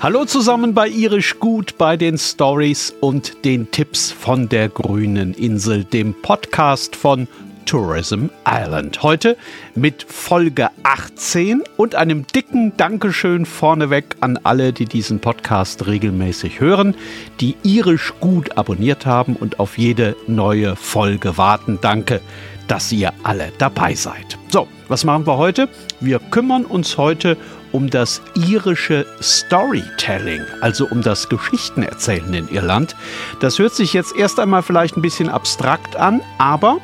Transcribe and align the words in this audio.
Hallo 0.00 0.24
zusammen 0.24 0.74
bei 0.74 0.88
Irisch 0.88 1.40
Gut, 1.40 1.76
bei 1.76 1.96
den 1.96 2.18
Stories 2.18 2.94
und 3.00 3.44
den 3.44 3.68
Tipps 3.72 4.12
von 4.12 4.48
der 4.48 4.68
grünen 4.68 5.34
Insel, 5.34 5.82
dem 5.82 6.14
Podcast 6.22 6.94
von 6.94 7.26
Tourism 7.66 8.26
Island. 8.48 9.02
Heute 9.02 9.36
mit 9.74 10.04
Folge 10.04 10.70
18 10.84 11.64
und 11.76 11.96
einem 11.96 12.24
dicken 12.28 12.76
Dankeschön 12.76 13.44
vorneweg 13.44 14.14
an 14.20 14.38
alle, 14.44 14.72
die 14.72 14.84
diesen 14.84 15.18
Podcast 15.18 15.88
regelmäßig 15.88 16.60
hören, 16.60 16.94
die 17.40 17.56
Irisch 17.64 18.14
Gut 18.20 18.56
abonniert 18.56 19.04
haben 19.04 19.34
und 19.34 19.58
auf 19.58 19.78
jede 19.78 20.14
neue 20.28 20.76
Folge 20.76 21.36
warten. 21.36 21.80
Danke, 21.82 22.20
dass 22.68 22.92
ihr 22.92 23.12
alle 23.24 23.50
dabei 23.58 23.94
seid. 23.94 24.38
So, 24.50 24.68
was 24.86 25.04
machen 25.04 25.26
wir 25.26 25.38
heute? 25.38 25.68
Wir 26.00 26.20
kümmern 26.20 26.64
uns 26.64 26.96
heute 26.96 27.36
um 27.36 27.57
das 27.72 28.20
irische 28.34 29.06
Storytelling, 29.22 30.42
also 30.60 30.86
um 30.86 31.02
das 31.02 31.28
Geschichtenerzählen 31.28 32.32
in 32.34 32.48
Irland. 32.48 32.94
Das 33.40 33.58
hört 33.58 33.74
sich 33.74 33.92
jetzt 33.92 34.16
erst 34.16 34.38
einmal 34.40 34.62
vielleicht 34.62 34.96
ein 34.96 35.02
bisschen 35.02 35.28
abstrakt 35.28 35.96
an, 35.96 36.20
aber 36.38 36.78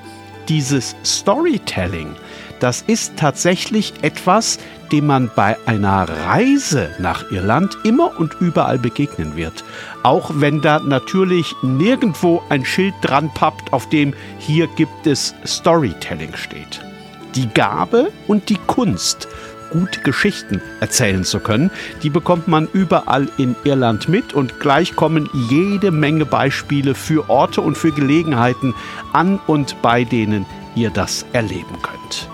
dieses 0.48 0.94
Storytelling, 1.04 2.14
das 2.60 2.82
ist 2.82 3.16
tatsächlich 3.16 3.92
etwas, 4.02 4.58
dem 4.92 5.06
man 5.06 5.30
bei 5.34 5.56
einer 5.66 6.08
Reise 6.08 6.90
nach 6.98 7.30
Irland 7.30 7.76
immer 7.84 8.18
und 8.18 8.34
überall 8.40 8.78
begegnen 8.78 9.36
wird. 9.36 9.64
Auch 10.02 10.30
wenn 10.34 10.60
da 10.60 10.78
natürlich 10.78 11.54
nirgendwo 11.62 12.42
ein 12.48 12.64
Schild 12.64 12.94
dran 13.02 13.30
pappt, 13.34 13.72
auf 13.72 13.88
dem 13.88 14.14
hier 14.38 14.66
gibt 14.76 15.06
es 15.06 15.34
Storytelling 15.46 16.34
steht. 16.36 16.80
Die 17.34 17.48
Gabe 17.48 18.12
und 18.28 18.48
die 18.48 18.58
Kunst, 18.66 19.26
gute 19.74 20.00
Geschichten 20.00 20.62
erzählen 20.78 21.24
zu 21.24 21.40
können. 21.40 21.70
Die 22.04 22.10
bekommt 22.10 22.46
man 22.46 22.68
überall 22.72 23.28
in 23.36 23.56
Irland 23.64 24.08
mit 24.08 24.32
und 24.32 24.60
gleich 24.60 24.94
kommen 24.94 25.28
jede 25.50 25.90
Menge 25.90 26.24
Beispiele 26.24 26.94
für 26.94 27.28
Orte 27.28 27.60
und 27.60 27.76
für 27.76 27.90
Gelegenheiten 27.90 28.72
an 29.12 29.40
und 29.48 29.82
bei 29.82 30.04
denen 30.04 30.46
ihr 30.76 30.90
das 30.90 31.26
erleben 31.32 31.82
könnt. 31.82 32.28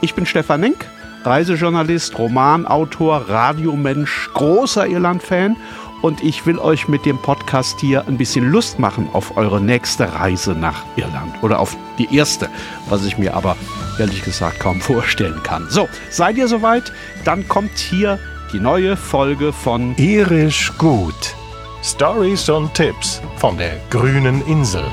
Ich 0.00 0.14
bin 0.14 0.26
Stefan 0.26 0.60
Nenk, 0.60 0.84
Reisejournalist, 1.24 2.18
Romanautor, 2.18 3.26
Radiomensch, 3.28 4.30
großer 4.34 4.88
Irland-Fan 4.88 5.56
und 6.02 6.22
ich 6.22 6.44
will 6.44 6.58
euch 6.58 6.88
mit 6.88 7.06
dem 7.06 7.16
Podcast 7.18 7.80
hier 7.80 8.06
ein 8.06 8.18
bisschen 8.18 8.50
Lust 8.50 8.78
machen 8.78 9.08
auf 9.12 9.36
eure 9.36 9.60
nächste 9.60 10.12
Reise 10.12 10.52
nach 10.52 10.84
Irland 10.96 11.42
oder 11.42 11.60
auf 11.60 11.76
die 11.98 12.14
erste, 12.14 12.50
was 12.88 13.04
ich 13.06 13.16
mir 13.16 13.34
aber 13.34 13.56
ehrlich 13.98 14.22
gesagt 14.22 14.60
kaum 14.60 14.80
vorstellen 14.80 15.42
kann. 15.42 15.66
So, 15.70 15.88
seid 16.10 16.36
ihr 16.36 16.48
soweit? 16.48 16.92
Dann 17.24 17.46
kommt 17.48 17.78
hier 17.78 18.18
die 18.52 18.60
neue 18.60 18.96
Folge 18.96 19.52
von 19.52 19.96
Irisch 19.96 20.72
gut. 20.76 21.34
Stories 21.82 22.48
und 22.48 22.74
Tipps 22.74 23.20
von 23.36 23.56
der 23.56 23.80
grünen 23.90 24.44
Insel. 24.46 24.84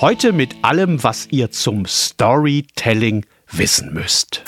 Heute 0.00 0.32
mit 0.32 0.56
allem, 0.62 1.02
was 1.04 1.28
ihr 1.30 1.50
zum 1.50 1.84
Storytelling 1.86 3.26
wissen 3.52 3.92
müsst. 3.92 4.42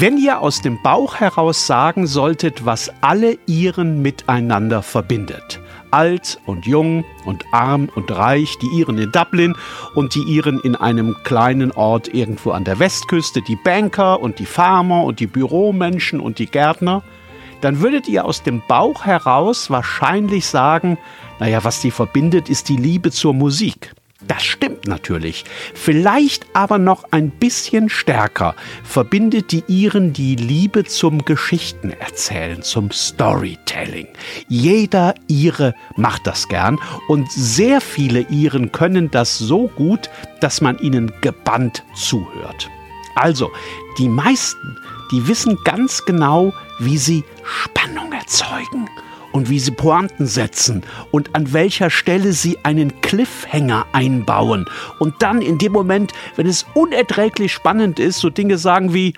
Wenn 0.00 0.16
ihr 0.16 0.40
aus 0.42 0.60
dem 0.60 0.80
Bauch 0.80 1.16
heraus 1.16 1.66
sagen 1.66 2.06
solltet, 2.06 2.64
was 2.64 2.88
alle 3.00 3.36
Iren 3.46 4.00
miteinander 4.00 4.80
verbindet, 4.80 5.58
alt 5.90 6.38
und 6.46 6.66
jung 6.66 7.04
und 7.24 7.44
arm 7.50 7.88
und 7.96 8.08
reich, 8.12 8.56
die 8.62 8.78
Iren 8.78 8.96
in 8.98 9.10
Dublin 9.10 9.56
und 9.96 10.14
die 10.14 10.22
Iren 10.22 10.60
in 10.60 10.76
einem 10.76 11.16
kleinen 11.24 11.72
Ort 11.72 12.14
irgendwo 12.14 12.52
an 12.52 12.62
der 12.62 12.78
Westküste, 12.78 13.42
die 13.42 13.56
Banker 13.56 14.20
und 14.20 14.38
die 14.38 14.46
Farmer 14.46 15.02
und 15.02 15.18
die 15.18 15.26
Büromenschen 15.26 16.20
und 16.20 16.38
die 16.38 16.46
Gärtner, 16.46 17.02
dann 17.60 17.80
würdet 17.80 18.06
ihr 18.06 18.24
aus 18.24 18.44
dem 18.44 18.62
Bauch 18.68 19.04
heraus 19.04 19.68
wahrscheinlich 19.68 20.46
sagen, 20.46 20.96
naja, 21.40 21.64
was 21.64 21.80
die 21.80 21.90
verbindet, 21.90 22.48
ist 22.48 22.68
die 22.68 22.76
Liebe 22.76 23.10
zur 23.10 23.34
Musik. 23.34 23.96
Das 24.28 24.44
stimmt 24.44 24.86
natürlich. 24.86 25.44
Vielleicht 25.74 26.46
aber 26.52 26.78
noch 26.78 27.04
ein 27.10 27.30
bisschen 27.30 27.88
stärker 27.88 28.54
verbindet 28.84 29.52
die 29.52 29.64
Iren 29.66 30.12
die 30.12 30.36
Liebe 30.36 30.84
zum 30.84 31.24
Geschichtenerzählen, 31.24 32.62
zum 32.62 32.90
Storytelling. 32.90 34.06
Jeder 34.46 35.14
Ire 35.28 35.74
macht 35.96 36.26
das 36.26 36.46
gern 36.46 36.78
und 37.08 37.32
sehr 37.32 37.80
viele 37.80 38.20
Iren 38.28 38.70
können 38.70 39.10
das 39.10 39.38
so 39.38 39.68
gut, 39.68 40.10
dass 40.40 40.60
man 40.60 40.78
ihnen 40.78 41.10
gebannt 41.22 41.82
zuhört. 41.96 42.68
Also, 43.14 43.50
die 43.98 44.08
meisten, 44.08 44.76
die 45.10 45.26
wissen 45.26 45.58
ganz 45.64 46.04
genau, 46.04 46.52
wie 46.78 46.98
sie 46.98 47.24
Spannung 47.42 48.12
erzeugen 48.12 48.87
und 49.32 49.50
wie 49.50 49.58
sie 49.58 49.70
Pointen 49.70 50.26
setzen 50.26 50.82
und 51.10 51.34
an 51.34 51.52
welcher 51.52 51.90
Stelle 51.90 52.32
sie 52.32 52.58
einen 52.64 53.00
Cliffhanger 53.00 53.86
einbauen 53.92 54.66
und 54.98 55.14
dann 55.20 55.42
in 55.42 55.58
dem 55.58 55.72
Moment, 55.72 56.12
wenn 56.36 56.46
es 56.46 56.66
unerträglich 56.74 57.52
spannend 57.52 57.98
ist, 57.98 58.18
so 58.18 58.30
Dinge 58.30 58.58
sagen 58.58 58.94
wie, 58.94 59.14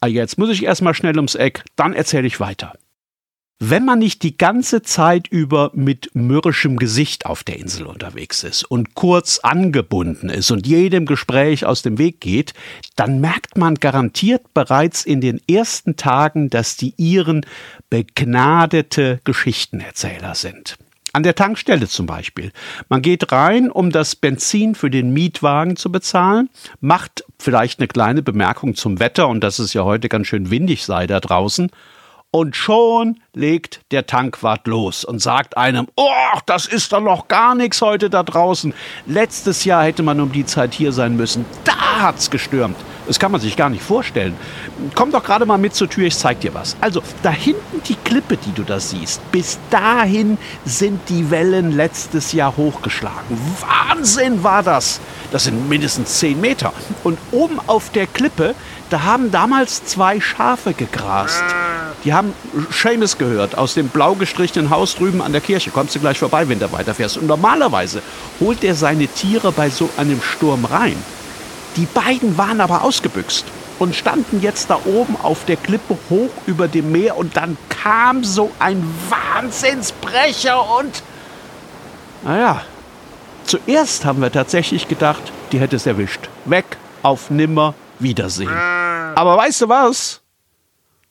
ah, 0.00 0.06
jetzt 0.06 0.38
muss 0.38 0.50
ich 0.50 0.64
erstmal 0.64 0.94
schnell 0.94 1.16
ums 1.16 1.34
Eck, 1.34 1.64
dann 1.76 1.92
erzähle 1.92 2.26
ich 2.26 2.40
weiter. 2.40 2.74
Wenn 3.58 3.86
man 3.86 4.00
nicht 4.00 4.22
die 4.22 4.36
ganze 4.36 4.82
Zeit 4.82 5.28
über 5.28 5.70
mit 5.72 6.10
mürrischem 6.12 6.76
Gesicht 6.76 7.24
auf 7.24 7.42
der 7.42 7.58
Insel 7.58 7.86
unterwegs 7.86 8.44
ist 8.44 8.64
und 8.64 8.94
kurz 8.94 9.38
angebunden 9.38 10.28
ist 10.28 10.50
und 10.50 10.66
jedem 10.66 11.06
Gespräch 11.06 11.64
aus 11.64 11.80
dem 11.80 11.96
Weg 11.96 12.20
geht, 12.20 12.52
dann 12.96 13.18
merkt 13.18 13.56
man 13.56 13.76
garantiert 13.76 14.52
bereits 14.52 15.06
in 15.06 15.22
den 15.22 15.40
ersten 15.48 15.96
Tagen, 15.96 16.50
dass 16.50 16.76
die 16.76 16.92
Iren 16.98 17.46
begnadete 17.88 19.20
Geschichtenerzähler 19.24 20.34
sind. 20.34 20.76
An 21.14 21.22
der 21.22 21.34
Tankstelle 21.34 21.88
zum 21.88 22.04
Beispiel. 22.04 22.52
Man 22.90 23.00
geht 23.00 23.32
rein, 23.32 23.70
um 23.70 23.90
das 23.90 24.16
Benzin 24.16 24.74
für 24.74 24.90
den 24.90 25.14
Mietwagen 25.14 25.76
zu 25.76 25.90
bezahlen, 25.90 26.50
macht 26.82 27.24
vielleicht 27.38 27.78
eine 27.78 27.88
kleine 27.88 28.20
Bemerkung 28.20 28.74
zum 28.74 29.00
Wetter 29.00 29.28
und 29.28 29.40
dass 29.40 29.58
es 29.58 29.72
ja 29.72 29.82
heute 29.84 30.10
ganz 30.10 30.26
schön 30.26 30.50
windig 30.50 30.84
sei 30.84 31.06
da 31.06 31.20
draußen 31.20 31.70
und 32.36 32.54
schon 32.54 33.18
legt 33.32 33.80
der 33.92 34.04
Tankwart 34.04 34.66
los 34.66 35.06
und 35.06 35.20
sagt 35.22 35.56
einem, 35.56 35.88
oh, 35.96 36.38
das 36.44 36.66
ist 36.66 36.92
doch 36.92 37.00
noch 37.00 37.28
gar 37.28 37.54
nichts 37.54 37.80
heute 37.80 38.10
da 38.10 38.22
draußen. 38.22 38.74
Letztes 39.06 39.64
Jahr 39.64 39.84
hätte 39.84 40.02
man 40.02 40.20
um 40.20 40.32
die 40.32 40.44
Zeit 40.44 40.74
hier 40.74 40.92
sein 40.92 41.16
müssen. 41.16 41.46
Da 41.64 42.02
hat's 42.02 42.30
gestürmt. 42.30 42.76
Das 43.06 43.18
kann 43.18 43.32
man 43.32 43.40
sich 43.40 43.56
gar 43.56 43.70
nicht 43.70 43.82
vorstellen. 43.82 44.36
Komm 44.94 45.12
doch 45.12 45.24
gerade 45.24 45.46
mal 45.46 45.56
mit 45.56 45.74
zur 45.74 45.88
Tür, 45.88 46.08
ich 46.08 46.18
zeig 46.18 46.40
dir 46.40 46.52
was. 46.52 46.76
Also, 46.82 47.02
da 47.22 47.30
hinten 47.30 47.80
die 47.88 47.94
Klippe, 47.94 48.36
die 48.36 48.52
du 48.52 48.64
da 48.64 48.80
siehst, 48.80 49.32
bis 49.32 49.58
dahin 49.70 50.36
sind 50.66 51.08
die 51.08 51.30
Wellen 51.30 51.74
letztes 51.74 52.32
Jahr 52.32 52.54
hochgeschlagen. 52.58 53.38
Wahnsinn 53.60 54.44
war 54.44 54.62
das! 54.62 55.00
Das 55.32 55.44
sind 55.44 55.70
mindestens 55.70 56.18
zehn 56.18 56.38
Meter. 56.38 56.74
Und 57.02 57.18
oben 57.32 57.60
auf 57.66 57.90
der 57.92 58.06
Klippe, 58.06 58.54
da 58.90 59.04
haben 59.04 59.30
damals 59.30 59.86
zwei 59.86 60.20
Schafe 60.20 60.74
gegrast. 60.74 61.42
Die 62.06 62.14
haben 62.14 62.32
Seamus 62.70 63.18
gehört 63.18 63.58
aus 63.58 63.74
dem 63.74 63.88
blau 63.88 64.14
gestrichenen 64.14 64.70
Haus 64.70 64.94
drüben 64.94 65.20
an 65.20 65.32
der 65.32 65.40
Kirche. 65.40 65.72
Kommst 65.72 65.96
du 65.96 65.98
gleich 65.98 66.20
vorbei, 66.20 66.48
wenn 66.48 66.60
du 66.60 66.70
weiterfährst. 66.70 67.18
Und 67.18 67.26
normalerweise 67.26 68.00
holt 68.38 68.62
er 68.62 68.76
seine 68.76 69.08
Tiere 69.08 69.50
bei 69.50 69.70
so 69.70 69.90
einem 69.96 70.22
Sturm 70.22 70.66
rein. 70.66 70.96
Die 71.74 71.86
beiden 71.86 72.38
waren 72.38 72.60
aber 72.60 72.84
ausgebüxt 72.84 73.44
und 73.80 73.96
standen 73.96 74.40
jetzt 74.40 74.70
da 74.70 74.78
oben 74.84 75.16
auf 75.20 75.46
der 75.46 75.56
Klippe 75.56 75.98
hoch 76.08 76.30
über 76.46 76.68
dem 76.68 76.92
Meer 76.92 77.16
und 77.16 77.36
dann 77.36 77.58
kam 77.68 78.22
so 78.22 78.52
ein 78.60 78.88
Wahnsinnsbrecher 79.10 80.78
und 80.78 81.02
naja, 82.22 82.62
zuerst 83.46 84.04
haben 84.04 84.22
wir 84.22 84.30
tatsächlich 84.30 84.86
gedacht, 84.86 85.22
die 85.50 85.58
hätte 85.58 85.74
es 85.74 85.86
erwischt. 85.86 86.28
Weg, 86.44 86.64
auf 87.02 87.30
nimmer, 87.30 87.74
Wiedersehen. 87.98 88.48
Aber 89.16 89.36
weißt 89.36 89.62
du 89.62 89.68
was? 89.68 90.22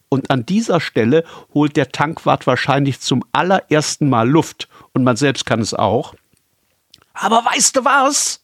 Und 0.09 0.31
an 0.31 0.45
dieser 0.45 0.79
Stelle 0.79 1.23
holt 1.53 1.75
der 1.77 1.91
Tankwart 1.91 2.47
wahrscheinlich 2.47 2.99
zum 2.99 3.23
allerersten 3.31 4.09
Mal 4.09 4.29
Luft. 4.29 4.67
Und 4.93 5.03
man 5.03 5.15
selbst 5.15 5.45
kann 5.45 5.59
es 5.59 5.73
auch. 5.73 6.15
Aber 7.13 7.43
weißt 7.45 7.75
du 7.77 7.85
was? 7.85 8.41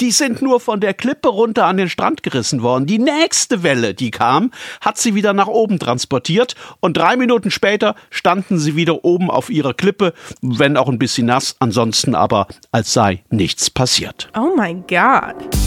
Die 0.00 0.10
sind 0.10 0.42
nur 0.42 0.58
von 0.58 0.80
der 0.80 0.92
Klippe 0.92 1.28
runter 1.28 1.66
an 1.66 1.76
den 1.76 1.88
Strand 1.88 2.24
gerissen 2.24 2.62
worden. 2.62 2.86
Die 2.86 2.98
nächste 2.98 3.62
Welle, 3.62 3.94
die 3.94 4.10
kam, 4.10 4.50
hat 4.80 4.98
sie 4.98 5.14
wieder 5.14 5.32
nach 5.32 5.46
oben 5.46 5.78
transportiert 5.78 6.56
und 6.80 6.96
drei 6.96 7.16
Minuten 7.16 7.52
später 7.52 7.94
standen 8.10 8.58
sie 8.58 8.74
wieder 8.74 9.04
oben 9.04 9.30
auf 9.30 9.50
ihrer 9.50 9.72
Klippe, 9.72 10.12
wenn 10.42 10.76
auch 10.76 10.88
ein 10.88 10.98
bisschen 10.98 11.26
nass, 11.26 11.54
ansonsten 11.60 12.16
aber 12.16 12.48
als 12.72 12.92
sei 12.92 13.22
nichts 13.30 13.70
passiert. 13.70 14.30
Oh 14.36 14.54
mein 14.56 14.84
Gott. 14.88 15.63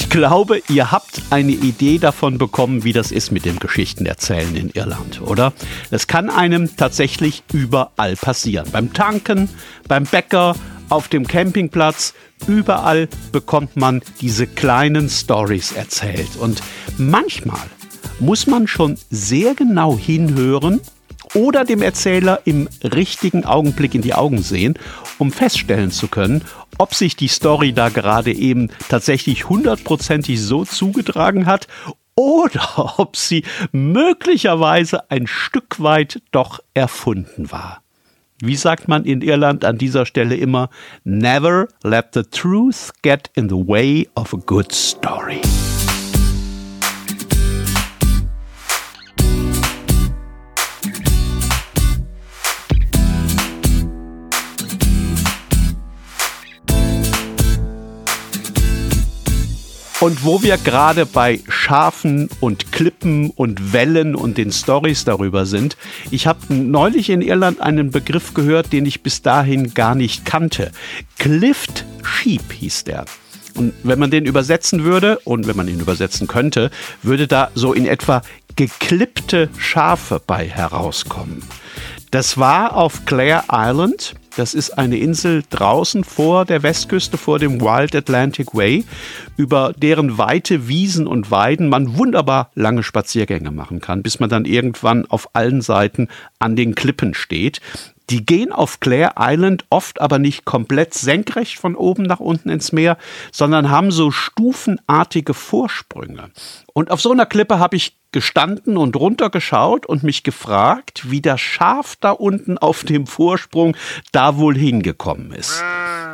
Ich 0.00 0.10
glaube, 0.10 0.62
ihr 0.68 0.92
habt 0.92 1.22
eine 1.30 1.50
Idee 1.50 1.98
davon 1.98 2.38
bekommen, 2.38 2.84
wie 2.84 2.92
das 2.92 3.10
ist 3.10 3.32
mit 3.32 3.44
dem 3.44 3.58
Geschichtenerzählen 3.58 4.54
in 4.54 4.70
Irland, 4.70 5.20
oder? 5.20 5.52
Das 5.90 6.06
kann 6.06 6.30
einem 6.30 6.76
tatsächlich 6.76 7.42
überall 7.52 8.14
passieren. 8.14 8.68
Beim 8.70 8.92
Tanken, 8.92 9.48
beim 9.88 10.04
Bäcker, 10.04 10.54
auf 10.88 11.08
dem 11.08 11.26
Campingplatz, 11.26 12.14
überall 12.46 13.08
bekommt 13.32 13.76
man 13.76 14.00
diese 14.20 14.46
kleinen 14.46 15.08
Stories 15.10 15.72
erzählt. 15.72 16.36
Und 16.38 16.62
manchmal 16.96 17.66
muss 18.20 18.46
man 18.46 18.68
schon 18.68 18.96
sehr 19.10 19.56
genau 19.56 19.98
hinhören 19.98 20.80
oder 21.38 21.64
dem 21.64 21.82
Erzähler 21.82 22.40
im 22.46 22.68
richtigen 22.82 23.44
Augenblick 23.44 23.94
in 23.94 24.02
die 24.02 24.14
Augen 24.14 24.42
sehen, 24.42 24.74
um 25.18 25.30
feststellen 25.30 25.92
zu 25.92 26.08
können, 26.08 26.42
ob 26.78 26.94
sich 26.94 27.14
die 27.14 27.28
Story 27.28 27.72
da 27.72 27.90
gerade 27.90 28.32
eben 28.32 28.70
tatsächlich 28.88 29.48
hundertprozentig 29.48 30.40
so 30.42 30.64
zugetragen 30.64 31.46
hat 31.46 31.68
oder 32.16 32.94
ob 32.98 33.16
sie 33.16 33.44
möglicherweise 33.70 35.10
ein 35.10 35.28
Stück 35.28 35.80
weit 35.80 36.20
doch 36.32 36.58
erfunden 36.74 37.52
war. 37.52 37.82
Wie 38.40 38.56
sagt 38.56 38.88
man 38.88 39.04
in 39.04 39.20
Irland 39.20 39.64
an 39.64 39.78
dieser 39.78 40.06
Stelle 40.06 40.36
immer? 40.36 40.70
Never 41.04 41.68
let 41.84 42.14
the 42.14 42.22
truth 42.22 42.92
get 43.02 43.30
in 43.34 43.48
the 43.48 43.56
way 43.56 44.08
of 44.14 44.34
a 44.34 44.38
good 44.44 44.72
story. 44.72 45.40
Und 60.08 60.24
wo 60.24 60.42
wir 60.42 60.56
gerade 60.56 61.04
bei 61.04 61.40
Schafen 61.50 62.30
und 62.40 62.72
Klippen 62.72 63.28
und 63.28 63.74
Wellen 63.74 64.14
und 64.14 64.38
den 64.38 64.52
Stories 64.52 65.04
darüber 65.04 65.44
sind, 65.44 65.76
ich 66.10 66.26
habe 66.26 66.54
neulich 66.54 67.10
in 67.10 67.20
Irland 67.20 67.60
einen 67.60 67.90
Begriff 67.90 68.32
gehört, 68.32 68.72
den 68.72 68.86
ich 68.86 69.02
bis 69.02 69.20
dahin 69.20 69.74
gar 69.74 69.94
nicht 69.94 70.24
kannte. 70.24 70.72
Clift 71.18 71.84
Sheep 72.02 72.50
hieß 72.50 72.84
der. 72.84 73.04
Und 73.54 73.74
wenn 73.82 73.98
man 73.98 74.10
den 74.10 74.24
übersetzen 74.24 74.82
würde, 74.82 75.18
und 75.24 75.46
wenn 75.46 75.58
man 75.58 75.68
ihn 75.68 75.80
übersetzen 75.80 76.26
könnte, 76.26 76.70
würde 77.02 77.26
da 77.26 77.50
so 77.54 77.74
in 77.74 77.84
etwa 77.84 78.22
geklippte 78.56 79.50
Schafe 79.58 80.22
bei 80.26 80.48
herauskommen. 80.48 81.42
Das 82.10 82.38
war 82.38 82.76
auf 82.76 83.04
Clare 83.04 83.44
Island 83.50 84.14
das 84.38 84.54
ist 84.54 84.78
eine 84.78 84.98
Insel 84.98 85.42
draußen 85.50 86.04
vor 86.04 86.44
der 86.44 86.62
Westküste, 86.62 87.18
vor 87.18 87.40
dem 87.40 87.60
Wild 87.60 87.96
Atlantic 87.96 88.54
Way, 88.54 88.84
über 89.36 89.74
deren 89.76 90.16
weite 90.16 90.68
Wiesen 90.68 91.08
und 91.08 91.32
Weiden 91.32 91.68
man 91.68 91.98
wunderbar 91.98 92.52
lange 92.54 92.84
Spaziergänge 92.84 93.50
machen 93.50 93.80
kann, 93.80 94.04
bis 94.04 94.20
man 94.20 94.30
dann 94.30 94.44
irgendwann 94.44 95.06
auf 95.06 95.30
allen 95.32 95.60
Seiten 95.60 96.06
an 96.38 96.54
den 96.54 96.76
Klippen 96.76 97.14
steht. 97.14 97.60
Die 98.10 98.24
gehen 98.24 98.52
auf 98.52 98.80
Clare 98.80 99.14
Island 99.18 99.64
oft 99.70 100.00
aber 100.00 100.18
nicht 100.18 100.44
komplett 100.44 100.94
senkrecht 100.94 101.58
von 101.58 101.76
oben 101.76 102.04
nach 102.04 102.20
unten 102.20 102.48
ins 102.48 102.72
Meer, 102.72 102.96
sondern 103.32 103.70
haben 103.70 103.90
so 103.90 104.10
stufenartige 104.10 105.34
Vorsprünge. 105.34 106.30
Und 106.72 106.90
auf 106.90 107.00
so 107.00 107.12
einer 107.12 107.26
Klippe 107.26 107.58
habe 107.58 107.76
ich 107.76 107.98
gestanden 108.12 108.78
und 108.78 108.96
runtergeschaut 108.96 109.84
und 109.84 110.02
mich 110.02 110.22
gefragt, 110.22 111.10
wie 111.10 111.20
das 111.20 111.40
Schaf 111.40 111.96
da 112.00 112.10
unten 112.12 112.56
auf 112.56 112.84
dem 112.84 113.06
Vorsprung 113.06 113.76
da 114.12 114.38
wohl 114.38 114.56
hingekommen 114.56 115.32
ist. 115.32 115.62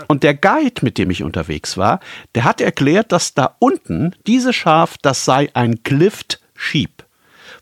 Und 0.08 0.24
der 0.24 0.34
Guide, 0.34 0.80
mit 0.82 0.98
dem 0.98 1.10
ich 1.10 1.22
unterwegs 1.22 1.76
war, 1.76 2.00
der 2.34 2.44
hat 2.44 2.60
erklärt, 2.60 3.12
dass 3.12 3.34
da 3.34 3.54
unten 3.60 4.16
dieses 4.26 4.56
Schaf, 4.56 4.96
das 5.00 5.24
sei 5.24 5.50
ein 5.54 5.84
Clift 5.84 6.40
Sheep. 6.56 7.04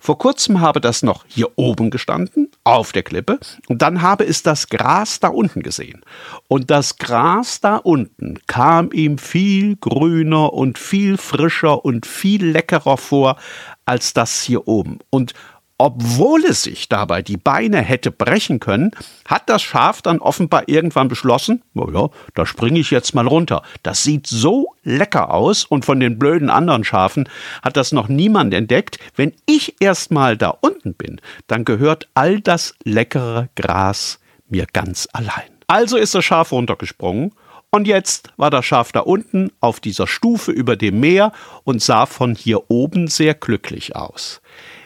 Vor 0.05 0.19
kurzem 0.19 0.61
habe 0.61 0.81
das 0.81 1.05
noch 1.05 1.25
hier 1.29 1.47
oben 1.55 1.91
gestanden, 1.91 2.51
auf 2.65 2.91
der 2.91 3.05
Klippe, 3.05 3.39
und 3.69 3.83
dann 3.83 4.03
habe 4.03 4.25
es 4.25 4.43
das 4.43 4.67
Gras 4.69 5.21
da 5.21 5.29
unten 5.29 5.63
gesehen. 5.63 6.05
Und 6.49 6.73
das 6.73 6.97
Gras 6.99 7.61
da 7.61 7.77
unten 7.77 8.41
kam 8.49 8.91
ihm 8.91 9.17
viel 9.17 9.77
grüner 9.77 10.55
und 10.55 10.77
viel 10.77 11.17
frischer 11.19 11.85
und 11.85 12.05
viel 12.05 12.45
leckerer 12.45 12.97
vor 12.97 13.37
als 13.85 14.13
das 14.13 14.43
hier 14.43 14.67
oben. 14.67 14.99
Und 15.11 15.35
obwohl 15.79 16.45
es 16.45 16.63
sich 16.63 16.89
dabei 16.89 17.23
die 17.23 17.37
Beine 17.37 17.79
hätte 17.79 18.11
brechen 18.11 18.61
können, 18.61 18.93
hat 19.27 19.49
das 19.49 19.63
Schaf 19.63 20.03
dann 20.03 20.21
offenbar 20.21 20.69
irgendwann 20.69 21.09
beschlossen, 21.09 21.63
naja, 21.75 22.09
da 22.35 22.47
springe 22.47 22.79
ich 22.79 22.91
jetzt 22.91 23.15
mal 23.15 23.27
runter. 23.27 23.63
Das 23.83 24.03
sieht 24.03 24.27
so 24.27 24.75
lecker 24.85 25.33
aus 25.33 25.65
und 25.65 25.85
von 25.85 25.99
den 26.01 26.19
blöden 26.19 26.51
anderen 26.51 26.85
Schafen 26.85 27.29
hat 27.63 27.77
das 27.77 27.93
noch 27.93 28.09
niemand 28.09 28.55
entdeckt. 28.55 28.99
Wenn 29.17 29.33
ich 29.47 29.77
erst 29.81 30.11
mal 30.11 30.37
da 30.37 30.51
unten 30.51 30.95
bin, 30.95 31.21
dann 31.47 31.65
gehört 31.65 32.09
all 32.15 32.41
das 32.41 32.75
leckere 32.85 33.49
Gras 33.57 34.21
mir 34.49 34.67
ganz 34.73 35.09
allein. 35.13 35.51
Also 35.67 35.97
ist 35.97 36.15
das 36.15 36.25
Schaf 36.25 36.53
runtergesprungen 36.53 37.33
und 37.71 37.89
jetzt 37.89 38.29
war 38.37 38.51
das 38.51 38.67
Schaf 38.67 38.93
da 38.93 39.01
unten 39.01 39.51
auf 39.61 39.81
dieser 39.81 40.07
Stufe 40.07 40.53
über 40.53 40.77
dem 40.77 41.01
Meer 41.01 41.33
und 41.65 41.81
sah 41.81 42.05
von 42.05 42.35
hier 42.35 42.71
oben 42.71 43.09
sehr 43.09 43.33
glücklich 43.33 43.97
aus. 43.97 44.43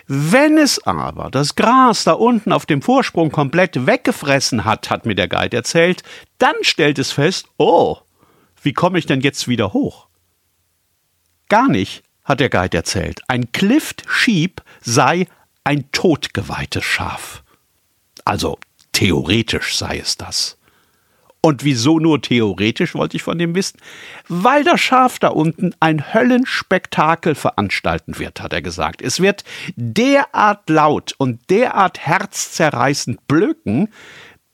Wenn 0.06 0.56
es 0.56 0.84
aber 0.86 1.30
das 1.30 1.56
Gras 1.56 2.04
da 2.04 2.12
unten 2.12 2.52
auf 2.52 2.64
dem 2.64 2.80
Vorsprung 2.80 3.32
komplett 3.32 3.86
weggefressen 3.86 4.64
hat, 4.64 4.88
hat 4.88 5.04
mir 5.04 5.16
der 5.16 5.28
Guide 5.28 5.56
erzählt, 5.56 6.02
dann 6.38 6.54
stellt 6.62 6.98
es 6.98 7.10
fest, 7.12 7.48
oh, 7.56 7.98
wie 8.62 8.72
komme 8.72 8.98
ich 8.98 9.06
denn 9.06 9.20
jetzt 9.20 9.48
wieder 9.48 9.72
hoch? 9.72 10.06
Gar 11.48 11.68
nicht, 11.68 12.04
hat 12.24 12.40
der 12.40 12.50
Guide 12.50 12.76
erzählt. 12.76 13.20
Ein 13.26 13.50
Clift 13.50 14.04
Sheep 14.08 14.62
sei 14.80 15.26
ein 15.64 15.90
totgeweihtes 15.90 16.84
Schaf. 16.84 17.42
Also 18.24 18.58
theoretisch 18.92 19.76
sei 19.76 19.98
es 19.98 20.16
das. 20.16 20.56
Und 21.46 21.62
wieso 21.62 22.00
nur 22.00 22.20
theoretisch, 22.20 22.96
wollte 22.96 23.16
ich 23.16 23.22
von 23.22 23.38
dem 23.38 23.54
wissen? 23.54 23.78
Weil 24.26 24.64
das 24.64 24.80
Schaf 24.80 25.20
da 25.20 25.28
unten 25.28 25.76
ein 25.78 26.12
Höllenspektakel 26.12 27.36
veranstalten 27.36 28.18
wird, 28.18 28.40
hat 28.40 28.52
er 28.52 28.62
gesagt. 28.62 29.00
Es 29.00 29.20
wird 29.20 29.44
derart 29.76 30.68
laut 30.68 31.14
und 31.18 31.48
derart 31.48 32.04
herzzerreißend 32.04 33.28
blöken, 33.28 33.90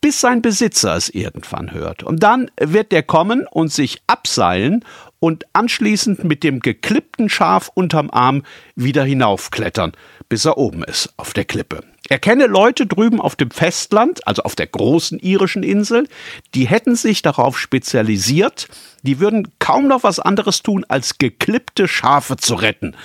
bis 0.02 0.20
sein 0.20 0.42
Besitzer 0.42 0.94
es 0.94 1.08
irgendwann 1.08 1.72
hört. 1.72 2.02
Und 2.02 2.22
dann 2.22 2.50
wird 2.60 2.92
der 2.92 3.04
kommen 3.04 3.46
und 3.50 3.72
sich 3.72 4.02
abseilen 4.06 4.84
und 5.18 5.46
anschließend 5.54 6.24
mit 6.24 6.44
dem 6.44 6.60
geklippten 6.60 7.30
Schaf 7.30 7.70
unterm 7.72 8.10
Arm 8.10 8.42
wieder 8.76 9.04
hinaufklettern, 9.04 9.92
bis 10.28 10.44
er 10.44 10.58
oben 10.58 10.84
ist 10.84 11.14
auf 11.16 11.32
der 11.32 11.46
Klippe. 11.46 11.84
Er 12.12 12.18
kenne 12.18 12.44
Leute 12.44 12.84
drüben 12.84 13.22
auf 13.22 13.36
dem 13.36 13.50
Festland, 13.50 14.28
also 14.28 14.42
auf 14.42 14.54
der 14.54 14.66
großen 14.66 15.18
irischen 15.18 15.62
Insel, 15.62 16.06
die 16.54 16.66
hätten 16.66 16.94
sich 16.94 17.22
darauf 17.22 17.58
spezialisiert, 17.58 18.68
die 19.02 19.18
würden 19.18 19.48
kaum 19.62 19.86
noch 19.86 20.02
was 20.02 20.18
anderes 20.18 20.62
tun, 20.62 20.84
als 20.88 21.18
geklippte 21.18 21.86
Schafe 21.86 22.36
zu 22.36 22.56
retten. 22.56 22.96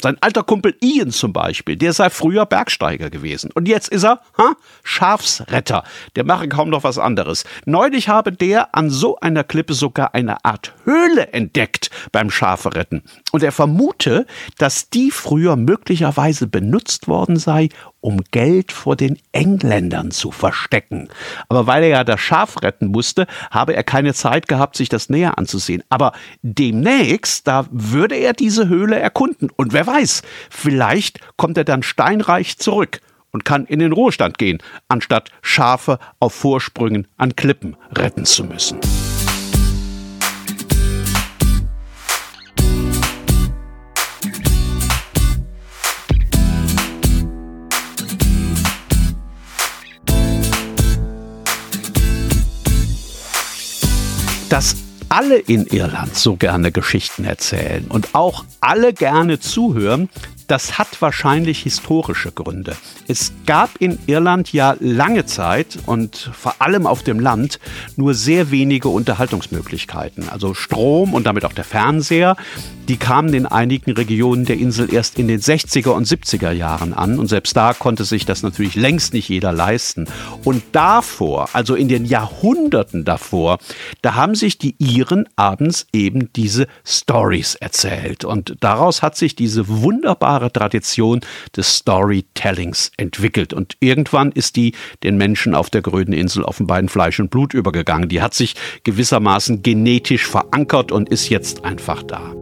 Sein 0.00 0.16
alter 0.22 0.44
Kumpel 0.44 0.74
Ian 0.80 1.10
zum 1.10 1.34
Beispiel, 1.34 1.76
der 1.76 1.92
sei 1.92 2.08
früher 2.08 2.46
Bergsteiger 2.46 3.10
gewesen. 3.10 3.50
Und 3.52 3.68
jetzt 3.68 3.88
ist 3.88 4.04
er 4.04 4.20
ha, 4.38 4.54
Schafsretter. 4.82 5.84
Der 6.16 6.24
mache 6.24 6.48
kaum 6.48 6.70
noch 6.70 6.84
was 6.84 6.98
anderes. 6.98 7.44
Neulich 7.66 8.08
habe 8.08 8.32
der 8.32 8.74
an 8.74 8.88
so 8.88 9.18
einer 9.20 9.44
Klippe 9.44 9.74
sogar 9.74 10.14
eine 10.14 10.42
Art 10.44 10.72
Höhle 10.84 11.34
entdeckt 11.34 11.90
beim 12.12 12.30
Schaferetten. 12.30 13.02
Und 13.32 13.42
er 13.42 13.52
vermute, 13.52 14.26
dass 14.56 14.88
die 14.88 15.10
früher 15.10 15.56
möglicherweise 15.56 16.46
benutzt 16.46 17.08
worden 17.08 17.36
sei, 17.36 17.68
um 18.00 18.22
Geld 18.30 18.70
vor 18.70 18.94
den 18.94 19.18
Engländern 19.32 20.12
zu 20.12 20.30
verstecken. 20.30 21.08
Aber 21.48 21.66
weil 21.66 21.82
er 21.82 21.88
ja 21.88 22.04
das 22.04 22.20
Schaf 22.20 22.62
retten 22.62 22.86
musste, 22.86 23.26
habe 23.50 23.74
er 23.74 23.82
keine 23.82 24.14
Zeit 24.14 24.46
gehabt, 24.46 24.76
sich 24.76 24.88
das 24.88 25.10
näher 25.10 25.38
anzusehen. 25.38 25.82
Aber 25.88 26.05
demnächst, 26.42 27.46
da 27.46 27.66
würde 27.70 28.16
er 28.16 28.32
diese 28.32 28.68
Höhle 28.68 28.98
erkunden. 28.98 29.50
Und 29.56 29.72
wer 29.72 29.86
weiß, 29.86 30.22
vielleicht 30.50 31.20
kommt 31.36 31.56
er 31.56 31.64
dann 31.64 31.82
steinreich 31.82 32.58
zurück 32.58 33.00
und 33.30 33.44
kann 33.44 33.66
in 33.66 33.80
den 33.80 33.92
Ruhestand 33.92 34.38
gehen, 34.38 34.62
anstatt 34.88 35.30
Schafe 35.42 35.98
auf 36.20 36.34
Vorsprüngen 36.34 37.06
an 37.16 37.36
Klippen 37.36 37.76
retten 37.92 38.24
zu 38.24 38.44
müssen. 38.44 38.80
dass 54.48 54.85
alle 55.16 55.38
in 55.38 55.66
Irland 55.66 56.14
so 56.14 56.36
gerne 56.36 56.70
Geschichten 56.70 57.24
erzählen 57.24 57.86
und 57.88 58.14
auch 58.14 58.44
alle 58.60 58.92
gerne 58.92 59.40
zuhören, 59.40 60.10
Das 60.46 60.78
hat 60.78 61.02
wahrscheinlich 61.02 61.62
historische 61.62 62.30
Gründe. 62.30 62.76
Es 63.08 63.32
gab 63.46 63.70
in 63.80 63.98
Irland 64.06 64.52
ja 64.52 64.76
lange 64.78 65.26
Zeit 65.26 65.78
und 65.86 66.30
vor 66.32 66.54
allem 66.60 66.86
auf 66.86 67.02
dem 67.02 67.18
Land 67.18 67.58
nur 67.96 68.14
sehr 68.14 68.52
wenige 68.52 68.88
Unterhaltungsmöglichkeiten. 68.88 70.28
Also 70.28 70.54
Strom 70.54 71.14
und 71.14 71.26
damit 71.26 71.44
auch 71.44 71.52
der 71.52 71.64
Fernseher, 71.64 72.36
die 72.86 72.96
kamen 72.96 73.34
in 73.34 73.46
einigen 73.46 73.90
Regionen 73.90 74.44
der 74.44 74.58
Insel 74.58 74.94
erst 74.94 75.18
in 75.18 75.26
den 75.26 75.40
60er 75.40 75.90
und 75.90 76.06
70er 76.06 76.52
Jahren 76.52 76.92
an 76.94 77.18
und 77.18 77.26
selbst 77.26 77.56
da 77.56 77.74
konnte 77.74 78.04
sich 78.04 78.24
das 78.24 78.44
natürlich 78.44 78.76
längst 78.76 79.14
nicht 79.14 79.28
jeder 79.28 79.52
leisten. 79.52 80.06
Und 80.44 80.62
davor, 80.70 81.48
also 81.54 81.74
in 81.74 81.88
den 81.88 82.04
Jahrhunderten 82.04 83.04
davor, 83.04 83.58
da 84.02 84.14
haben 84.14 84.36
sich 84.36 84.58
die 84.58 84.76
Iren 84.78 85.28
abends 85.34 85.88
eben 85.92 86.32
diese 86.34 86.68
Stories 86.84 87.56
erzählt 87.56 88.24
und 88.24 88.54
daraus 88.60 89.02
hat 89.02 89.16
sich 89.16 89.34
diese 89.34 89.66
wunderbare 89.66 90.35
wunderbare 90.36 90.52
Tradition 90.52 91.20
des 91.56 91.76
Storytellings 91.76 92.92
entwickelt. 92.96 93.52
Und 93.52 93.76
irgendwann 93.80 94.32
ist 94.32 94.56
die 94.56 94.72
den 95.02 95.16
Menschen 95.16 95.54
auf 95.54 95.70
der 95.70 95.82
grünen 95.82 96.12
Insel 96.12 96.44
offenbar 96.44 96.78
in 96.78 96.88
Fleisch 96.88 97.18
und 97.20 97.30
Blut 97.30 97.54
übergegangen. 97.54 98.08
Die 98.08 98.22
hat 98.22 98.34
sich 98.34 98.54
gewissermaßen 98.84 99.62
genetisch 99.62 100.26
verankert 100.26 100.92
und 100.92 101.08
ist 101.08 101.28
jetzt 101.28 101.64
einfach 101.64 102.02
da. 102.02 102.32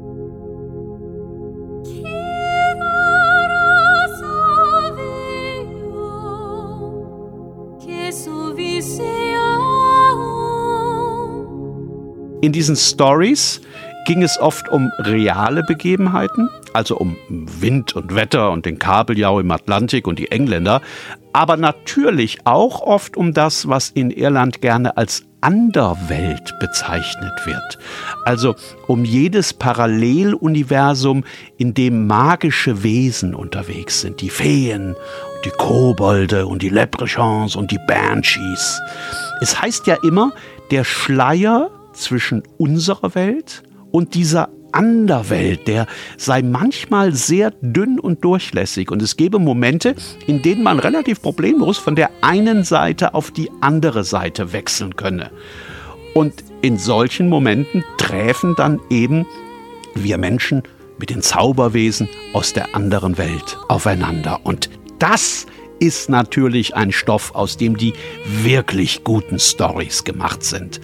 In 12.40 12.52
diesen 12.52 12.76
Stories 12.76 13.62
ging 14.04 14.22
es 14.22 14.38
oft 14.38 14.68
um 14.68 14.90
reale 14.98 15.62
Begebenheiten, 15.62 16.48
also 16.72 16.96
um 16.96 17.16
Wind 17.28 17.94
und 17.96 18.14
Wetter 18.14 18.50
und 18.50 18.66
den 18.66 18.78
Kabeljau 18.78 19.40
im 19.40 19.50
Atlantik 19.50 20.06
und 20.06 20.18
die 20.18 20.30
Engländer, 20.30 20.82
aber 21.32 21.56
natürlich 21.56 22.38
auch 22.44 22.80
oft 22.80 23.16
um 23.16 23.32
das, 23.32 23.68
was 23.68 23.90
in 23.90 24.10
Irland 24.10 24.60
gerne 24.60 24.96
als 24.96 25.24
Anderwelt 25.40 26.54
bezeichnet 26.58 27.32
wird. 27.44 27.78
Also 28.24 28.54
um 28.86 29.04
jedes 29.04 29.52
Paralleluniversum, 29.52 31.24
in 31.58 31.74
dem 31.74 32.06
magische 32.06 32.82
Wesen 32.82 33.34
unterwegs 33.34 34.00
sind, 34.00 34.20
die 34.22 34.30
Feen, 34.30 34.96
die 35.44 35.50
Kobolde 35.50 36.46
und 36.46 36.62
die 36.62 36.70
Leprechauns 36.70 37.56
und 37.56 37.70
die 37.70 37.80
Banshees. 37.86 38.80
Es 39.42 39.60
heißt 39.60 39.86
ja 39.86 39.96
immer, 40.02 40.32
der 40.70 40.84
Schleier 40.84 41.70
zwischen 41.92 42.42
unserer 42.56 43.14
Welt 43.14 43.64
und 43.94 44.14
dieser 44.14 44.48
Anderwelt, 44.72 45.68
der 45.68 45.86
sei 46.16 46.42
manchmal 46.42 47.12
sehr 47.12 47.52
dünn 47.60 48.00
und 48.00 48.24
durchlässig 48.24 48.90
und 48.90 49.00
es 49.00 49.16
gebe 49.16 49.38
Momente, 49.38 49.94
in 50.26 50.42
denen 50.42 50.64
man 50.64 50.80
relativ 50.80 51.22
problemlos 51.22 51.78
von 51.78 51.94
der 51.94 52.10
einen 52.20 52.64
Seite 52.64 53.14
auf 53.14 53.30
die 53.30 53.52
andere 53.60 54.02
Seite 54.02 54.52
wechseln 54.52 54.96
könne. 54.96 55.30
Und 56.12 56.42
in 56.60 56.76
solchen 56.76 57.28
Momenten 57.28 57.84
träfen 57.96 58.56
dann 58.56 58.80
eben 58.90 59.26
wir 59.94 60.18
Menschen 60.18 60.64
mit 60.98 61.10
den 61.10 61.22
Zauberwesen 61.22 62.08
aus 62.32 62.52
der 62.52 62.74
anderen 62.74 63.16
Welt 63.16 63.58
aufeinander. 63.68 64.40
Und 64.42 64.70
das 64.98 65.46
ist 65.78 66.08
natürlich 66.08 66.74
ein 66.74 66.90
Stoff, 66.90 67.32
aus 67.36 67.56
dem 67.56 67.76
die 67.76 67.92
wirklich 68.26 69.04
guten 69.04 69.38
Stories 69.38 70.02
gemacht 70.02 70.42
sind. 70.42 70.80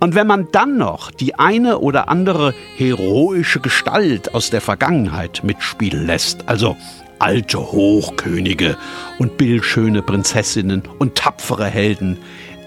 Und 0.00 0.14
wenn 0.14 0.26
man 0.26 0.48
dann 0.52 0.76
noch 0.76 1.10
die 1.10 1.34
eine 1.34 1.78
oder 1.78 2.08
andere 2.08 2.54
heroische 2.76 3.60
Gestalt 3.60 4.34
aus 4.34 4.50
der 4.50 4.60
Vergangenheit 4.60 5.42
mitspielen 5.42 6.06
lässt, 6.06 6.48
also 6.48 6.76
alte 7.18 7.58
Hochkönige 7.58 8.76
und 9.18 9.36
bildschöne 9.36 10.02
Prinzessinnen 10.02 10.82
und 10.98 11.16
tapfere 11.16 11.66
Helden, 11.66 12.18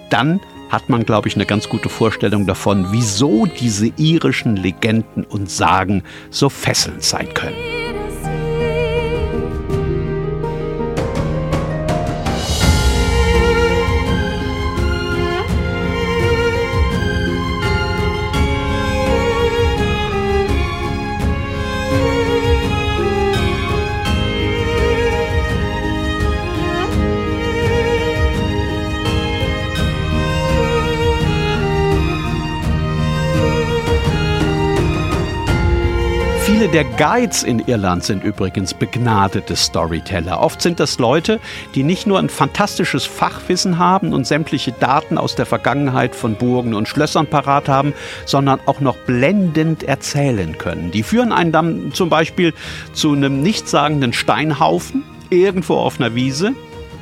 dann 0.09 0.41
hat 0.69 0.89
man, 0.89 1.05
glaube 1.05 1.29
ich, 1.29 1.35
eine 1.35 1.45
ganz 1.45 1.69
gute 1.69 1.89
Vorstellung 1.89 2.45
davon, 2.47 2.88
wieso 2.91 3.45
diese 3.45 3.88
irischen 3.97 4.57
Legenden 4.57 5.23
und 5.23 5.50
Sagen 5.50 6.03
so 6.29 6.50
fesselnd 6.50 7.03
sein 7.03 7.33
können. 7.33 7.80
Viele 36.62 36.74
der 36.74 36.84
Guides 36.84 37.41
in 37.41 37.58
Irland 37.58 38.03
sind 38.03 38.24
übrigens 38.24 38.75
begnadete 38.75 39.56
Storyteller. 39.56 40.39
Oft 40.39 40.62
sind 40.62 40.80
das 40.80 41.00
Leute, 41.00 41.39
die 41.74 41.82
nicht 41.82 42.06
nur 42.06 42.20
ein 42.20 42.30
fantastisches 42.30 43.08
Fachwissen 43.08 43.80
haben 43.80 44.13
und 44.13 44.27
sämtliche 44.27 44.72
Daten 44.72 45.18
aus 45.18 45.34
der 45.34 45.48
Vergangenheit 45.48 46.13
von 46.13 46.36
Burgen 46.36 46.75
und 46.75 46.88
Schlössern 46.88 47.25
parat 47.25 47.68
haben, 47.68 47.96
sondern 48.27 48.60
auch 48.68 48.80
noch 48.80 48.96
blendend 48.96 49.82
erzählen 49.82 50.56
können. 50.60 50.91
Die 50.91 51.01
führen 51.01 51.32
einen 51.32 51.51
dann 51.51 51.94
zum 51.94 52.10
Beispiel 52.10 52.53
zu 52.94 53.13
einem 53.13 53.41
nichtssagenden 53.41 54.13
Steinhaufen 54.13 55.01
irgendwo 55.32 55.77
auf 55.77 56.00
einer 56.00 56.13
Wiese, 56.13 56.53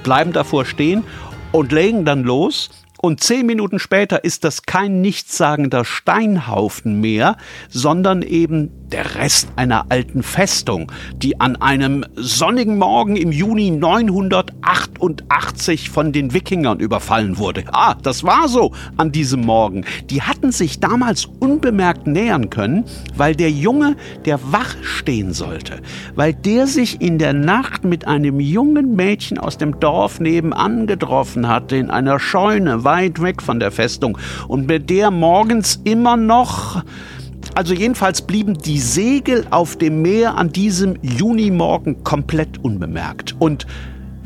bleiben 0.04 0.32
davor 0.32 0.64
stehen 0.64 1.04
und 1.52 1.74
legen 1.74 2.06
dann 2.06 2.24
los 2.24 2.70
und 3.02 3.24
zehn 3.24 3.46
Minuten 3.46 3.80
später 3.80 4.26
ist 4.26 4.44
das 4.44 4.64
kein 4.64 5.00
nichtssagender 5.00 5.86
Steinhaufen 5.86 7.00
mehr, 7.00 7.38
sondern 7.70 8.24
eben 8.24 8.72
der 8.90 9.16
Rest 9.16 9.48
einer 9.56 9.86
alten 9.90 10.22
Festung, 10.22 10.92
die 11.16 11.40
an 11.40 11.56
einem 11.56 12.04
sonnigen 12.16 12.78
Morgen 12.78 13.16
im 13.16 13.32
Juni 13.32 13.72
988 13.72 15.90
von 15.90 16.12
den 16.12 16.34
Wikingern 16.34 16.80
überfallen 16.80 17.38
wurde. 17.38 17.64
Ah, 17.72 17.96
das 17.96 18.26
war 18.26 18.50
so 18.50 18.74
an 18.98 19.14
diesem 19.14 19.42
Morgen. 19.42 19.86
Die 20.10 20.24
hatten 20.24 20.52
sich 20.52 20.80
damals 20.80 21.26
unbemerkt 21.26 22.08
nähern 22.08 22.50
können, 22.50 22.86
weil 23.16 23.36
der 23.36 23.52
Junge, 23.52 23.96
der 24.26 24.40
wach 24.52 24.76
stehen 24.82 25.34
sollte, 25.34 25.82
weil 26.16 26.34
der 26.34 26.66
sich 26.68 27.00
in 27.00 27.18
der 27.18 27.34
Nacht 27.34 27.86
mit 27.86 28.08
einem 28.08 28.40
jungen 28.40 28.96
Mädchen 28.96 29.38
aus 29.38 29.58
dem 29.58 29.80
Dorf 29.80 30.20
nebenan 30.20 30.88
getroffen 30.88 31.48
hatte, 31.48 31.78
in 31.78 31.90
einer 31.90 32.20
Scheune 32.20 32.84
weit 32.90 33.22
weg 33.22 33.44
von 33.44 33.60
der 33.60 33.72
Festung 33.72 34.18
und 34.48 34.66
mit 34.66 34.90
der 34.90 35.12
morgens 35.12 35.80
immer 35.84 36.18
noch 36.18 36.84
also 37.56 37.74
jedenfalls 37.74 38.22
blieben 38.22 38.58
die 38.58 38.80
Segel 38.80 39.46
auf 39.50 39.76
dem 39.78 40.02
Meer 40.02 40.38
an 40.38 40.52
diesem 40.52 40.98
Junimorgen 41.02 42.04
komplett 42.04 42.58
unbemerkt. 42.64 43.36
Und 43.40 43.66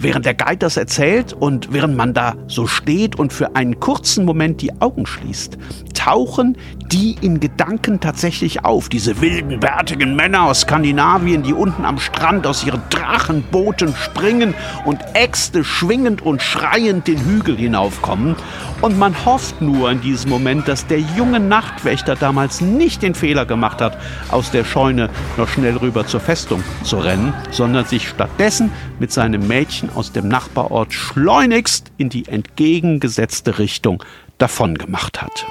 während 0.04 0.26
der 0.26 0.34
Guide 0.34 0.58
das 0.58 0.78
erzählt 0.78 1.34
und 1.34 1.74
während 1.74 1.96
man 1.96 2.14
da 2.14 2.36
so 2.48 2.68
steht 2.68 3.18
und 3.18 3.34
für 3.34 3.56
einen 3.56 3.80
kurzen 3.80 4.26
Moment 4.26 4.62
die 4.62 4.82
Augen 4.82 5.06
schließt, 5.06 5.58
tauchen 5.94 6.58
die 6.92 7.16
in 7.22 7.40
Gedanken 7.40 8.00
tatsächlich 8.00 8.66
auf. 8.66 8.90
Diese 8.90 9.22
wilden, 9.22 9.60
bärtigen 9.60 10.16
Männer 10.16 10.44
aus 10.44 10.62
Skandinavien, 10.62 11.44
die 11.44 11.54
unten 11.54 11.86
am 11.86 11.98
Strand 11.98 12.46
aus 12.46 12.66
ihren 12.66 12.82
Drachenbooten 12.90 13.96
springen 13.96 14.54
und 14.86 15.00
Äxte 15.14 15.64
schwingend 15.64 16.22
und 16.22 16.42
schreiend 16.42 17.08
den 17.08 17.24
Hügel 17.24 17.56
hinaufkommen. 17.56 18.36
Und 18.82 19.00
man 19.00 19.16
hofft 19.26 19.62
nur 19.62 19.92
in 19.92 20.02
diesem 20.02 20.30
Moment, 20.30 20.68
dass 20.68 20.86
der 20.86 21.00
junge 21.00 21.40
Nachtwächter 21.40 22.16
damals 22.16 22.60
nicht 22.60 23.02
den 23.02 23.16
Fehler 23.16 23.46
gemacht 23.46 23.80
hat, 23.80 23.98
aus 24.30 24.52
der 24.52 24.66
Scheune 24.66 25.10
noch 25.38 25.48
schnell 25.48 25.78
rüber 25.78 26.06
zur 26.06 26.20
Festung 26.20 26.62
zu 26.84 26.98
rennen, 26.98 27.34
sondern 27.52 27.86
sich 27.86 28.10
stattdessen 28.10 28.72
mit 29.00 29.14
seinem 29.14 29.48
Mädchen 29.48 29.90
aus 29.96 30.12
dem 30.12 30.28
Nachbarort 30.28 30.94
schleunigst 30.94 31.92
in 31.98 32.10
die 32.10 32.28
entgegengesetzte 32.28 33.60
Richtung 33.60 34.04
davongemacht 34.38 35.22
hat. 35.22 35.46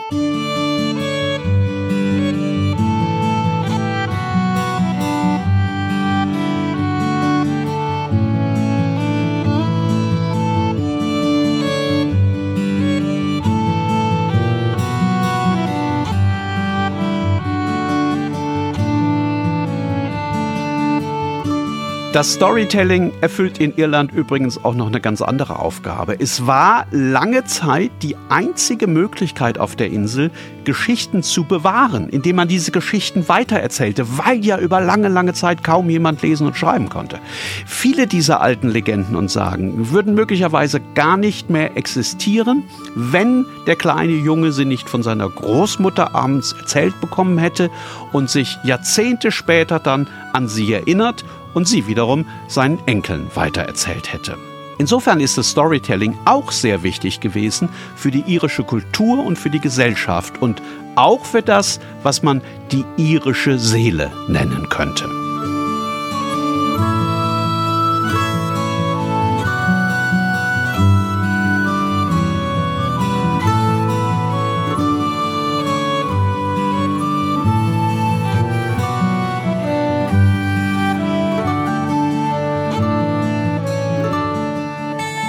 Das 22.12 22.35
Storytelling 22.35 23.11
erfüllt 23.23 23.57
in 23.57 23.75
Irland 23.75 24.12
übrigens 24.12 24.62
auch 24.62 24.75
noch 24.75 24.88
eine 24.88 25.00
ganz 25.00 25.23
andere 25.23 25.59
Aufgabe. 25.59 26.21
Es 26.21 26.47
war 26.47 26.85
lange 26.90 27.45
Zeit 27.45 27.90
die 28.02 28.16
einzige 28.28 28.87
Möglichkeit 28.87 29.57
auf 29.57 29.76
der 29.76 29.90
Insel, 29.90 30.31
Geschichten 30.64 31.23
zu 31.23 31.45
bewahren, 31.45 32.11
indem 32.11 32.37
man 32.37 32.49
diese 32.49 32.71
Geschichten 32.71 33.31
weitererzählte, 33.31 34.19
weil 34.19 34.45
ja 34.45 34.59
über 34.59 34.83
lange, 34.83 35.09
lange 35.09 35.33
Zeit 35.33 35.64
kaum 35.64 35.88
jemand 35.88 36.21
lesen 36.21 36.47
und 36.47 36.54
schreiben 36.54 36.90
konnte. 36.90 37.19
Viele 37.64 38.07
dieser 38.07 38.42
alten 38.42 38.69
Legenden 38.69 39.16
und 39.16 39.31
Sagen 39.31 39.90
würden 39.90 40.14
möglicherweise 40.14 40.83
gar 40.95 41.16
nicht 41.16 41.49
mehr 41.49 41.78
existieren, 41.78 42.64
wenn 42.95 43.47
der 43.66 43.76
kleine 43.76 44.12
Junge 44.12 44.52
sie 44.52 44.66
nicht 44.66 44.90
von 44.90 45.02
seiner 45.02 45.31
Großmutter 45.31 46.14
abends 46.14 46.52
erzählt 46.52 47.00
bekommen 47.00 47.38
hätte 47.38 47.71
und 48.12 48.28
sich 48.28 48.59
Jahrzehnte 48.64 49.33
später 49.33 49.78
dann 49.78 50.09
an 50.35 50.47
sie 50.47 50.75
erinnert 50.75 51.25
und 51.54 51.68
sie 51.68 51.87
wiederum 51.87 52.26
seinen 52.49 52.78
Enkeln 52.87 53.30
weitererzählt 53.35 54.12
hätte. 54.12 54.37
Insofern 54.78 55.21
ist 55.21 55.38
das 55.38 55.50
Storytelling 55.50 56.18
auch 56.25 56.50
sehr 56.50 56.82
wichtig 56.82 57.21
gewesen 57.21 57.68
für 57.94 58.11
die 58.11 58.25
irische 58.26 58.64
Kultur 58.64 59.25
und 59.25 59.38
für 59.38 59.50
die 59.50 59.61
Gesellschaft 59.61 60.40
und 60.40 60.62
auch 60.97 61.25
für 61.25 61.42
das, 61.42 61.78
was 62.02 62.23
man 62.23 62.42
die 62.71 62.85
irische 62.97 63.59
Seele 63.59 64.11
nennen 64.28 64.68
könnte. 64.71 65.22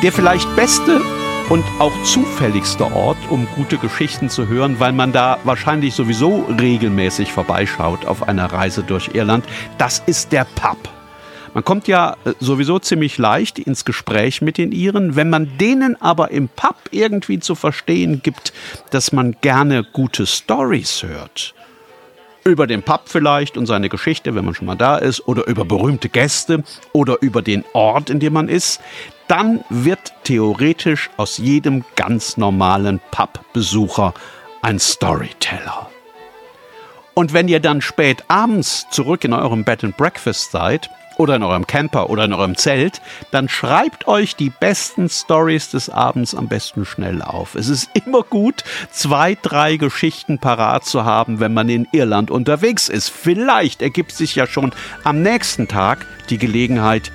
Der 0.04 0.12
vielleicht 0.12 0.54
beste 0.58 1.02
und 1.48 1.64
auch 1.80 1.94
zufälligste 2.04 2.84
Ort, 2.92 3.18
um 3.30 3.48
gute 3.56 3.78
Geschichten 3.78 4.30
zu 4.30 4.50
hören, 4.50 4.82
weil 4.82 4.92
man 4.92 5.14
da 5.14 5.40
wahrscheinlich 5.46 5.94
sowieso 5.94 6.44
regelmäßig 6.60 7.32
vorbeischaut 7.32 8.06
auf 8.06 8.28
einer 8.28 8.52
Reise 8.52 8.84
durch 8.84 9.12
Irland, 9.14 9.46
das 9.78 10.04
ist 10.06 10.34
der 10.34 10.44
Pub. 10.44 10.78
Man 11.54 11.64
kommt 11.64 11.88
ja 11.88 12.18
äh, 12.26 12.34
sowieso 12.42 12.80
ziemlich 12.80 13.18
leicht 13.18 13.60
ins 13.60 13.86
Gespräch 13.86 14.42
mit 14.42 14.58
den 14.58 14.74
Iren. 14.74 15.16
Wenn 15.16 15.30
man 15.30 15.58
denen 15.58 15.96
aber 16.02 16.32
im 16.32 16.50
Pub 16.50 16.76
irgendwie 16.92 17.40
zu 17.40 17.56
verstehen 17.56 18.22
gibt, 18.22 18.52
dass 18.90 19.14
man 19.14 19.38
gerne 19.40 19.86
gute 19.86 20.26
Stories 20.26 21.04
hört, 21.04 21.56
über 22.46 22.68
den 22.68 22.84
Pub 22.84 23.04
vielleicht 23.06 23.58
und 23.58 23.66
seine 23.66 23.90
Geschichte, 23.90 24.36
wenn 24.36 24.46
man 24.46 24.54
schon 24.54 24.68
mal 24.68 24.76
da 24.76 24.98
ist, 24.98 25.28
oder 25.28 25.48
über 25.48 25.64
berühmte 25.66 26.10
Gäste 26.10 26.64
oder 26.92 27.22
über 27.22 27.42
den 27.42 27.64
Ort, 27.74 28.10
in 28.10 28.20
dem 28.20 28.34
man 28.34 28.50
ist, 28.50 28.82
dann 29.27 29.63
wird 29.70 30.13
theoretisch 30.24 31.10
aus 31.18 31.38
jedem 31.38 31.84
ganz 31.96 32.38
normalen 32.38 33.00
Pub-Besucher 33.12 34.13
ein 34.62 34.80
Storyteller. 34.80 35.89
Und 37.13 37.34
wenn 37.34 37.48
ihr 37.48 37.60
dann 37.60 37.82
spät 37.82 38.24
abends 38.27 38.88
zurück 38.89 39.24
in 39.24 39.34
eurem 39.34 39.63
Bed 39.63 39.84
and 39.84 39.98
Breakfast 39.98 40.51
seid 40.51 40.89
oder 41.18 41.36
in 41.36 41.44
eurem 41.44 41.68
Camper 41.68 42.10
oder 42.10 42.25
in 42.25 42.34
eurem 42.34 42.56
Zelt, 42.56 43.01
dann 43.30 43.50
schreibt 43.50 44.08
euch 44.08 44.36
die 44.36 44.50
besten 44.50 45.10
Stories 45.10 45.70
des 45.70 45.92
Abends 45.92 46.34
am 46.34 46.48
besten 46.48 46.86
schnell 46.86 47.22
auf. 47.22 47.53
Es 47.53 47.70
ist 47.70 47.89
immer 47.94 48.24
gut, 48.24 48.63
zwei, 48.89 49.38
drei 49.39 49.77
Geschichten 49.77 50.39
parat 50.39 50.86
zu 50.86 51.06
haben, 51.06 51.39
wenn 51.39 51.53
man 51.53 51.70
in 51.70 51.88
Irland 51.92 52.32
unterwegs 52.32 52.89
ist. 52.89 53.10
Vielleicht 53.10 53.84
ergibt 53.84 54.12
sich 54.12 54.34
ja 54.34 54.48
schon 54.48 54.74
am 55.03 55.22
nächsten 55.22 55.68
Tag 55.68 56.08
die 56.32 56.39
Gelegenheit, 56.39 57.12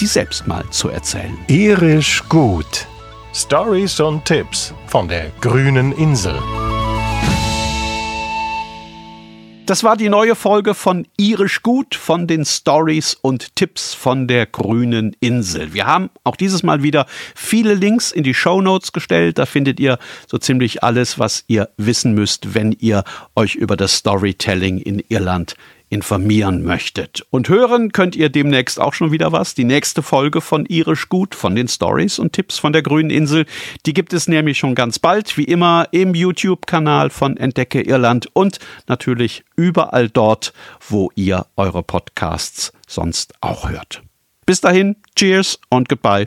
die 0.00 0.06
selbst 0.06 0.46
mal 0.46 0.64
zu 0.70 0.88
erzählen. 0.88 1.36
Irisch 1.48 2.22
gut. 2.28 2.86
Stories 3.34 4.00
und 4.00 4.24
Tipps 4.24 4.72
von 4.86 5.08
der 5.08 5.30
grünen 5.40 5.92
Insel. 5.92 6.38
Das 9.68 9.84
war 9.84 9.98
die 9.98 10.08
neue 10.08 10.34
Folge 10.34 10.72
von 10.72 11.06
Irisch 11.18 11.60
Gut 11.60 11.94
von 11.94 12.26
den 12.26 12.46
Stories 12.46 13.18
und 13.20 13.54
Tipps 13.54 13.92
von 13.92 14.26
der 14.26 14.46
grünen 14.46 15.14
Insel. 15.20 15.74
Wir 15.74 15.86
haben 15.86 16.08
auch 16.24 16.36
dieses 16.36 16.62
Mal 16.62 16.82
wieder 16.82 17.04
viele 17.34 17.74
Links 17.74 18.10
in 18.10 18.24
die 18.24 18.32
Show 18.32 18.62
Notes 18.62 18.92
gestellt. 18.92 19.36
Da 19.36 19.44
findet 19.44 19.78
ihr 19.78 19.98
so 20.26 20.38
ziemlich 20.38 20.82
alles, 20.82 21.18
was 21.18 21.44
ihr 21.48 21.68
wissen 21.76 22.14
müsst, 22.14 22.54
wenn 22.54 22.72
ihr 22.80 23.04
euch 23.36 23.56
über 23.56 23.76
das 23.76 23.96
Storytelling 23.96 24.78
in 24.78 25.02
Irland 25.10 25.54
informieren 25.88 26.62
möchtet. 26.62 27.26
Und 27.30 27.48
hören 27.48 27.92
könnt 27.92 28.16
ihr 28.16 28.28
demnächst 28.28 28.80
auch 28.80 28.94
schon 28.94 29.12
wieder 29.12 29.32
was. 29.32 29.54
Die 29.54 29.64
nächste 29.64 30.02
Folge 30.02 30.40
von 30.40 30.66
Irisch 30.66 31.08
Gut, 31.08 31.34
von 31.34 31.54
den 31.54 31.68
Stories 31.68 32.18
und 32.18 32.32
Tipps 32.32 32.58
von 32.58 32.72
der 32.72 32.82
Grünen 32.82 33.10
Insel, 33.10 33.46
die 33.86 33.94
gibt 33.94 34.12
es 34.12 34.28
nämlich 34.28 34.58
schon 34.58 34.74
ganz 34.74 34.98
bald, 34.98 35.36
wie 35.36 35.44
immer 35.44 35.88
im 35.92 36.14
YouTube-Kanal 36.14 37.10
von 37.10 37.36
Entdecke 37.36 37.82
Irland 37.82 38.28
und 38.32 38.58
natürlich 38.86 39.44
überall 39.56 40.08
dort, 40.08 40.52
wo 40.86 41.10
ihr 41.14 41.46
eure 41.56 41.82
Podcasts 41.82 42.72
sonst 42.86 43.34
auch 43.40 43.70
hört. 43.70 44.02
Bis 44.46 44.60
dahin, 44.60 44.96
cheers 45.14 45.60
und 45.68 45.88
goodbye. 45.88 46.26